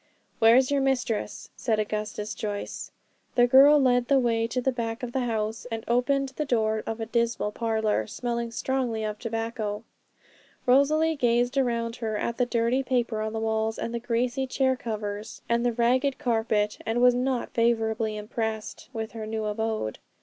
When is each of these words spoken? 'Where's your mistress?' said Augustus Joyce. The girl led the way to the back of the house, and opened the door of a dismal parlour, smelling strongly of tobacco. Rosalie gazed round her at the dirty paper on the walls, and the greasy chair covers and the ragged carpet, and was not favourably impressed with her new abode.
'Where's 0.39 0.71
your 0.71 0.81
mistress?' 0.81 1.51
said 1.55 1.79
Augustus 1.79 2.33
Joyce. 2.33 2.89
The 3.35 3.45
girl 3.45 3.79
led 3.79 4.07
the 4.07 4.17
way 4.17 4.47
to 4.47 4.59
the 4.59 4.71
back 4.71 5.03
of 5.03 5.11
the 5.11 5.25
house, 5.27 5.67
and 5.71 5.83
opened 5.87 6.29
the 6.37 6.43
door 6.43 6.81
of 6.87 6.99
a 6.99 7.05
dismal 7.05 7.51
parlour, 7.51 8.07
smelling 8.07 8.49
strongly 8.49 9.03
of 9.03 9.19
tobacco. 9.19 9.83
Rosalie 10.65 11.15
gazed 11.15 11.55
round 11.55 11.97
her 11.97 12.17
at 12.17 12.37
the 12.37 12.47
dirty 12.47 12.81
paper 12.81 13.21
on 13.21 13.33
the 13.33 13.39
walls, 13.39 13.77
and 13.77 13.93
the 13.93 13.99
greasy 13.99 14.47
chair 14.47 14.75
covers 14.75 15.43
and 15.47 15.63
the 15.63 15.71
ragged 15.73 16.17
carpet, 16.17 16.79
and 16.83 16.99
was 16.99 17.13
not 17.13 17.51
favourably 17.53 18.17
impressed 18.17 18.89
with 18.93 19.11
her 19.11 19.27
new 19.27 19.45
abode. 19.45 19.99